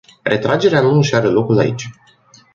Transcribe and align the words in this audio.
Retragerea 0.25 0.81
nu 0.81 0.93
își 0.97 1.15
are 1.15 1.27
locul 1.27 1.57
aici. 1.57 1.89